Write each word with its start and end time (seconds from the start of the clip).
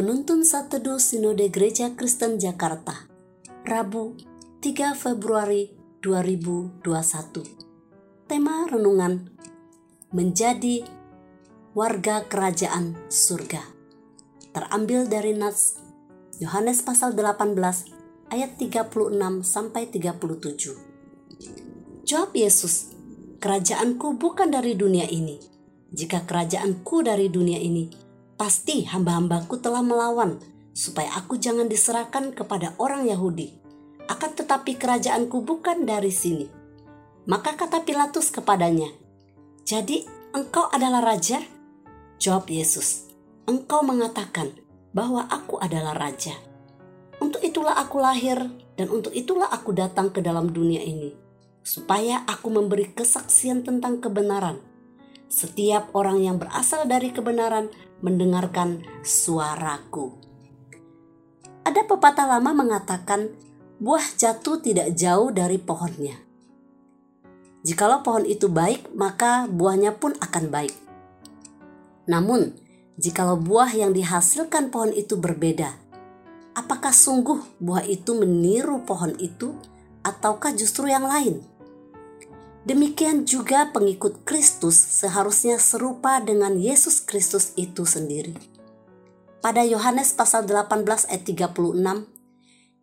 Penuntun 0.00 0.48
Sateduh 0.48 0.96
Sinode 0.96 1.52
Gereja 1.52 1.92
Kristen 1.92 2.40
Jakarta 2.40 3.04
Rabu 3.68 4.16
3 4.64 4.96
Februari 4.96 5.76
2021 6.00 8.24
Tema 8.24 8.64
Renungan 8.64 9.28
Menjadi 10.16 10.88
Warga 11.76 12.24
Kerajaan 12.24 12.96
Surga. 13.12 13.60
Terambil 14.56 15.04
dari 15.04 15.36
Nats 15.36 15.76
Yohanes 16.40 16.80
pasal 16.80 17.12
18 17.12 17.60
ayat 18.32 18.56
36 18.56 18.88
sampai 19.44 19.84
37 19.84 22.08
Jawab 22.08 22.32
Yesus, 22.32 22.96
Kerajaanku 23.36 24.16
bukan 24.16 24.48
dari 24.48 24.80
dunia 24.80 25.04
ini. 25.04 25.36
Jika 25.92 26.24
kerajaanku 26.24 27.04
dari 27.04 27.28
dunia 27.28 27.60
ini, 27.60 28.08
Pasti 28.40 28.88
hamba-hambaku 28.88 29.60
telah 29.60 29.84
melawan 29.84 30.40
supaya 30.72 31.12
aku 31.12 31.36
jangan 31.36 31.68
diserahkan 31.68 32.32
kepada 32.32 32.72
orang 32.80 33.04
Yahudi. 33.04 33.52
Akan 34.08 34.32
tetapi 34.32 34.80
kerajaanku 34.80 35.44
bukan 35.44 35.84
dari 35.84 36.08
sini. 36.08 36.48
Maka 37.28 37.52
kata 37.52 37.84
Pilatus 37.84 38.32
kepadanya, 38.32 38.88
Jadi 39.68 40.08
engkau 40.32 40.72
adalah 40.72 41.04
raja? 41.04 41.44
Jawab 42.16 42.48
Yesus, 42.48 43.10
Engkau 43.44 43.84
mengatakan 43.84 44.56
bahwa 44.96 45.28
aku 45.28 45.60
adalah 45.60 45.92
raja. 45.92 46.32
Untuk 47.20 47.44
itulah 47.44 47.76
aku 47.76 48.00
lahir 48.00 48.40
dan 48.78 48.88
untuk 48.88 49.12
itulah 49.12 49.52
aku 49.52 49.76
datang 49.76 50.08
ke 50.08 50.24
dalam 50.24 50.48
dunia 50.48 50.80
ini. 50.80 51.12
Supaya 51.60 52.24
aku 52.24 52.48
memberi 52.48 52.88
kesaksian 52.88 53.68
tentang 53.68 54.00
kebenaran. 54.00 54.62
Setiap 55.28 55.92
orang 55.92 56.24
yang 56.24 56.40
berasal 56.40 56.88
dari 56.88 57.12
kebenaran 57.12 57.68
mendengarkan 58.00 58.84
suaraku. 59.04 60.16
Ada 61.64 61.84
pepatah 61.84 62.26
lama 62.26 62.56
mengatakan, 62.56 63.30
buah 63.80 64.04
jatuh 64.16 64.60
tidak 64.60 64.96
jauh 64.96 65.28
dari 65.32 65.60
pohonnya. 65.60 66.16
Jikalau 67.60 68.00
pohon 68.00 68.24
itu 68.24 68.48
baik, 68.48 68.96
maka 68.96 69.44
buahnya 69.44 70.00
pun 70.00 70.16
akan 70.16 70.48
baik. 70.48 70.72
Namun, 72.08 72.56
jikalau 72.96 73.36
buah 73.36 73.68
yang 73.76 73.92
dihasilkan 73.92 74.72
pohon 74.72 74.96
itu 74.96 75.20
berbeda, 75.20 75.76
apakah 76.56 76.96
sungguh 76.96 77.60
buah 77.60 77.84
itu 77.84 78.16
meniru 78.16 78.80
pohon 78.88 79.12
itu, 79.20 79.52
ataukah 80.00 80.56
justru 80.56 80.88
yang 80.88 81.04
lain? 81.04 81.44
Demikian 82.60 83.24
juga 83.24 83.72
pengikut 83.72 84.20
Kristus 84.28 84.76
seharusnya 84.76 85.56
serupa 85.56 86.20
dengan 86.20 86.60
Yesus 86.60 87.00
Kristus 87.00 87.56
itu 87.56 87.88
sendiri. 87.88 88.36
Pada 89.40 89.64
Yohanes 89.64 90.12
pasal 90.12 90.44
18 90.44 90.84
ayat 91.08 91.24
36, 91.24 91.56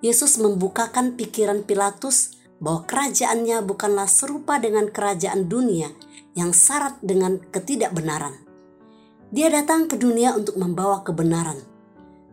Yesus 0.01 0.41
membukakan 0.41 1.13
pikiran 1.13 1.61
Pilatus 1.61 2.41
bahwa 2.57 2.89
kerajaannya 2.89 3.61
bukanlah 3.61 4.09
serupa 4.09 4.57
dengan 4.57 4.89
kerajaan 4.89 5.45
dunia 5.45 5.93
yang 6.33 6.57
syarat 6.57 6.97
dengan 7.05 7.37
ketidakbenaran. 7.53 8.33
Dia 9.29 9.53
datang 9.53 9.85
ke 9.85 9.93
dunia 9.93 10.33
untuk 10.33 10.57
membawa 10.57 11.05
kebenaran, 11.05 11.61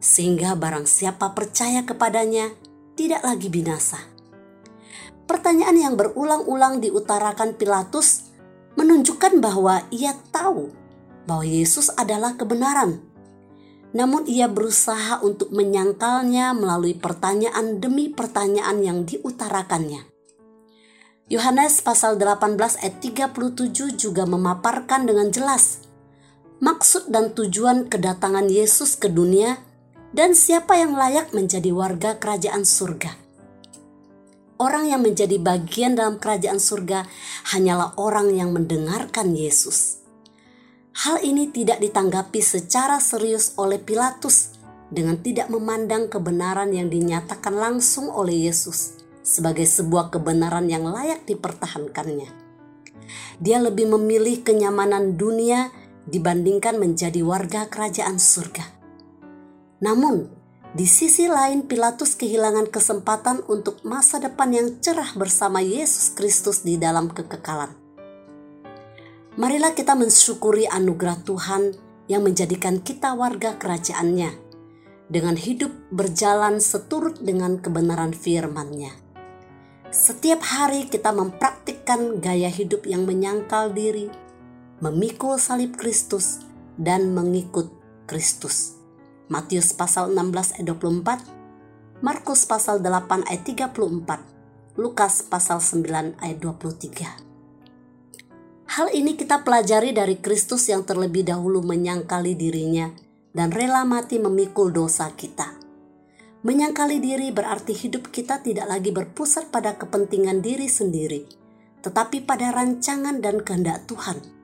sehingga 0.00 0.56
barang 0.56 0.88
siapa 0.88 1.36
percaya 1.36 1.84
kepadanya 1.84 2.56
tidak 2.96 3.20
lagi 3.20 3.52
binasa 3.52 4.13
Pertanyaan 5.34 5.74
yang 5.74 5.94
berulang-ulang 5.98 6.78
diutarakan 6.78 7.58
Pilatus 7.58 8.30
menunjukkan 8.78 9.42
bahwa 9.42 9.82
ia 9.90 10.14
tahu 10.30 10.70
bahwa 11.26 11.42
Yesus 11.42 11.90
adalah 11.98 12.38
kebenaran. 12.38 13.02
Namun 13.90 14.30
ia 14.30 14.46
berusaha 14.46 15.18
untuk 15.26 15.50
menyangkalnya 15.50 16.54
melalui 16.54 16.94
pertanyaan 16.94 17.82
demi 17.82 18.14
pertanyaan 18.14 18.78
yang 18.78 19.02
diutarakannya. 19.02 20.06
Yohanes 21.26 21.82
pasal 21.82 22.14
18 22.14 22.54
ayat 22.78 23.02
37 23.02 23.74
juga 23.98 24.30
memaparkan 24.30 25.02
dengan 25.02 25.34
jelas 25.34 25.82
maksud 26.62 27.10
dan 27.10 27.34
tujuan 27.34 27.90
kedatangan 27.90 28.46
Yesus 28.46 28.94
ke 28.94 29.10
dunia 29.10 29.58
dan 30.14 30.38
siapa 30.38 30.78
yang 30.78 30.94
layak 30.94 31.34
menjadi 31.34 31.74
warga 31.74 32.22
kerajaan 32.22 32.62
surga. 32.62 33.23
Orang 34.54 34.86
yang 34.86 35.02
menjadi 35.02 35.34
bagian 35.42 35.98
dalam 35.98 36.22
kerajaan 36.22 36.62
surga 36.62 37.02
hanyalah 37.50 37.98
orang 37.98 38.30
yang 38.30 38.54
mendengarkan 38.54 39.34
Yesus. 39.34 39.98
Hal 40.94 41.26
ini 41.26 41.50
tidak 41.50 41.82
ditanggapi 41.82 42.38
secara 42.38 43.02
serius 43.02 43.58
oleh 43.58 43.82
Pilatus 43.82 44.54
dengan 44.94 45.18
tidak 45.18 45.50
memandang 45.50 46.06
kebenaran 46.06 46.70
yang 46.70 46.86
dinyatakan 46.86 47.50
langsung 47.50 48.06
oleh 48.14 48.46
Yesus 48.46 48.94
sebagai 49.26 49.66
sebuah 49.66 50.14
kebenaran 50.14 50.70
yang 50.70 50.86
layak 50.86 51.26
dipertahankannya. 51.26 52.30
Dia 53.42 53.58
lebih 53.58 53.90
memilih 53.90 54.46
kenyamanan 54.46 55.18
dunia 55.18 55.74
dibandingkan 56.06 56.78
menjadi 56.78 57.26
warga 57.26 57.66
kerajaan 57.66 58.22
surga. 58.22 58.70
Namun, 59.82 60.43
di 60.74 60.90
sisi 60.90 61.30
lain, 61.30 61.70
Pilatus 61.70 62.18
kehilangan 62.18 62.66
kesempatan 62.66 63.46
untuk 63.46 63.78
masa 63.86 64.18
depan 64.18 64.50
yang 64.50 64.82
cerah 64.82 65.14
bersama 65.14 65.62
Yesus 65.62 66.10
Kristus 66.18 66.66
di 66.66 66.74
dalam 66.74 67.14
kekekalan. 67.14 67.70
Marilah 69.38 69.70
kita 69.70 69.94
mensyukuri 69.94 70.66
anugerah 70.66 71.22
Tuhan 71.22 71.78
yang 72.10 72.26
menjadikan 72.26 72.82
kita 72.82 73.14
warga 73.14 73.54
kerajaannya 73.54 74.34
dengan 75.06 75.38
hidup 75.38 75.70
berjalan 75.94 76.58
seturut 76.58 77.22
dengan 77.22 77.62
kebenaran 77.62 78.10
firman-Nya. 78.10 78.90
Setiap 79.94 80.42
hari 80.42 80.90
kita 80.90 81.14
mempraktikkan 81.14 82.18
gaya 82.18 82.50
hidup 82.50 82.82
yang 82.82 83.06
menyangkal 83.06 83.70
diri, 83.70 84.10
memikul 84.82 85.38
salib 85.38 85.78
Kristus, 85.78 86.42
dan 86.74 87.14
mengikut 87.14 87.70
Kristus. 88.10 88.83
Matius 89.24 89.72
pasal 89.72 90.12
16 90.12 90.60
ayat 90.60 90.68
24, 90.68 92.04
Markus 92.04 92.44
pasal 92.44 92.84
8 92.84 93.24
ayat 93.24 93.40
34, 93.40 94.76
Lukas 94.76 95.24
pasal 95.24 95.64
9 95.64 96.20
ayat 96.20 96.38
23. 96.44 98.68
Hal 98.68 98.92
ini 98.92 99.16
kita 99.16 99.40
pelajari 99.40 99.96
dari 99.96 100.20
Kristus 100.20 100.68
yang 100.68 100.84
terlebih 100.84 101.24
dahulu 101.24 101.64
menyangkali 101.64 102.36
dirinya 102.36 102.92
dan 103.32 103.48
rela 103.48 103.88
mati 103.88 104.20
memikul 104.20 104.68
dosa 104.68 105.08
kita. 105.16 105.56
Menyangkali 106.44 107.00
diri 107.00 107.32
berarti 107.32 107.72
hidup 107.72 108.12
kita 108.12 108.44
tidak 108.44 108.68
lagi 108.68 108.92
berpusat 108.92 109.48
pada 109.48 109.80
kepentingan 109.80 110.44
diri 110.44 110.68
sendiri, 110.68 111.24
tetapi 111.80 112.28
pada 112.28 112.52
rancangan 112.52 113.24
dan 113.24 113.40
kehendak 113.40 113.88
Tuhan 113.88 114.43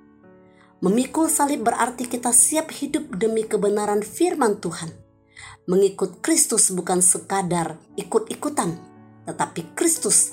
Memikul 0.81 1.29
salib 1.29 1.69
berarti 1.69 2.09
kita 2.09 2.33
siap 2.33 2.73
hidup 2.73 3.13
demi 3.21 3.45
kebenaran 3.45 4.01
firman 4.01 4.65
Tuhan. 4.65 4.89
Mengikut 5.69 6.25
Kristus 6.25 6.73
bukan 6.73 7.05
sekadar 7.05 7.77
ikut-ikutan, 8.01 8.81
tetapi 9.29 9.77
Kristus 9.77 10.33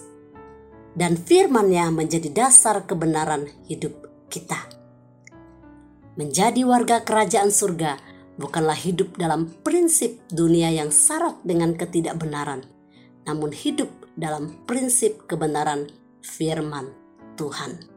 dan 0.95 1.19
firman-Nya 1.19 1.91
menjadi 1.91 2.31
dasar 2.31 2.87
kebenaran 2.87 3.51
hidup 3.67 4.07
kita. 4.31 4.55
Menjadi 6.15 6.63
warga 6.63 7.03
kerajaan 7.03 7.51
surga 7.51 7.99
bukanlah 8.39 8.79
hidup 8.79 9.19
dalam 9.19 9.51
prinsip 9.67 10.23
dunia 10.31 10.71
yang 10.71 10.95
syarat 10.95 11.43
dengan 11.43 11.75
ketidakbenaran, 11.75 12.63
namun 13.27 13.51
hidup 13.51 13.91
dalam 14.15 14.63
prinsip 14.63 15.27
kebenaran 15.27 15.91
firman 16.23 16.95
Tuhan. 17.35 17.96